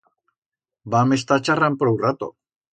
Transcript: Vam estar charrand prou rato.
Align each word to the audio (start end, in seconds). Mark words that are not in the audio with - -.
Vam 0.95 1.15
estar 1.19 1.39
charrand 1.51 1.81
prou 1.85 2.03
rato. 2.09 2.35